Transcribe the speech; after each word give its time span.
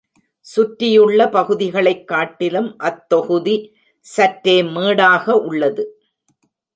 சுற்றியுள்ள 0.39 1.29
பகுதிகளைக் 1.29 2.07
காட்டிலும் 2.07 2.77
அத் 2.77 3.09
தொகுதி 3.09 3.75
சற்றே 3.99 4.63
மேடாக 4.63 5.35
உள்ளது. 5.35 6.01